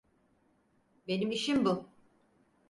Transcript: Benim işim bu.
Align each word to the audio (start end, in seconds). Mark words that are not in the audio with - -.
Benim 1.07 1.31
işim 1.31 1.65
bu. 1.65 1.89